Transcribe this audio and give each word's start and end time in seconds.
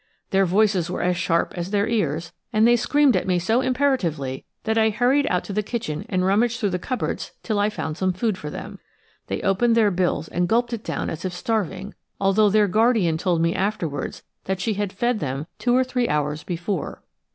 Their 0.31 0.47
voices 0.47 0.89
were 0.89 1.03
as 1.03 1.15
sharp 1.15 1.53
as 1.55 1.69
their 1.69 1.87
ears, 1.87 2.31
and 2.51 2.65
they 2.67 2.75
screamed 2.75 3.15
at 3.15 3.27
me 3.27 3.37
so 3.37 3.61
imperatively 3.61 4.45
that 4.63 4.75
I 4.75 4.89
hurried 4.89 5.27
out 5.29 5.43
to 5.43 5.53
the 5.53 5.61
kitchen 5.61 6.07
and 6.09 6.25
rummaged 6.25 6.59
through 6.59 6.71
the 6.71 6.79
cupboards 6.79 7.33
till 7.43 7.59
I 7.59 7.69
found 7.69 7.97
some 7.97 8.11
food 8.11 8.35
for 8.35 8.49
them. 8.49 8.79
They 9.27 9.43
opened 9.43 9.77
their 9.77 9.91
bills 9.91 10.27
and 10.27 10.49
gulped 10.49 10.73
it 10.73 10.83
down 10.83 11.11
as 11.11 11.23
if 11.23 11.33
starving, 11.33 11.93
although 12.19 12.49
their 12.49 12.67
guardian 12.67 13.19
told 13.19 13.41
me 13.43 13.53
afterwards 13.53 14.23
that 14.45 14.59
she 14.59 14.73
had 14.73 14.91
fed 14.91 15.19
them 15.19 15.45
two 15.59 15.75
or 15.75 15.83
three 15.83 16.09
hours 16.09 16.41
before. 16.41 17.03